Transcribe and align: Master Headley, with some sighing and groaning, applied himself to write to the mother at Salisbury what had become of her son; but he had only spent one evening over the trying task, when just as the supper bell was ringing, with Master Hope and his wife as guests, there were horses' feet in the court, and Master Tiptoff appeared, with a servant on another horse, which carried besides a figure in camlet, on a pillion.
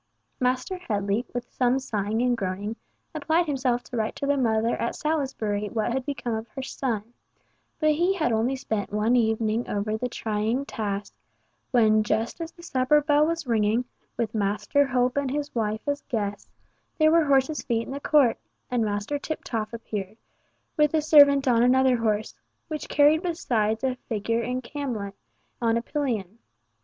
Master 0.39 0.79
Headley, 0.79 1.27
with 1.31 1.47
some 1.53 1.77
sighing 1.77 2.23
and 2.23 2.35
groaning, 2.35 2.75
applied 3.13 3.45
himself 3.45 3.83
to 3.83 3.97
write 3.97 4.15
to 4.15 4.25
the 4.25 4.35
mother 4.35 4.75
at 4.77 4.95
Salisbury 4.95 5.67
what 5.69 5.91
had 5.93 6.07
become 6.07 6.33
of 6.33 6.47
her 6.47 6.63
son; 6.63 7.13
but 7.79 7.91
he 7.91 8.15
had 8.15 8.31
only 8.31 8.55
spent 8.55 8.91
one 8.91 9.15
evening 9.15 9.69
over 9.69 9.95
the 9.95 10.09
trying 10.09 10.65
task, 10.65 11.13
when 11.69 12.01
just 12.01 12.41
as 12.41 12.51
the 12.51 12.63
supper 12.63 12.99
bell 12.99 13.27
was 13.27 13.45
ringing, 13.45 13.85
with 14.17 14.33
Master 14.33 14.87
Hope 14.87 15.17
and 15.17 15.29
his 15.29 15.53
wife 15.53 15.81
as 15.87 16.01
guests, 16.09 16.49
there 16.97 17.11
were 17.11 17.25
horses' 17.25 17.61
feet 17.61 17.85
in 17.85 17.93
the 17.93 17.99
court, 17.99 18.39
and 18.71 18.83
Master 18.83 19.19
Tiptoff 19.19 19.71
appeared, 19.71 20.17
with 20.77 20.95
a 20.95 21.01
servant 21.03 21.47
on 21.47 21.61
another 21.61 21.97
horse, 21.97 22.33
which 22.69 22.89
carried 22.89 23.21
besides 23.21 23.83
a 23.83 23.93
figure 24.09 24.41
in 24.41 24.63
camlet, 24.63 25.13
on 25.61 25.77
a 25.77 25.81
pillion. 25.83 26.39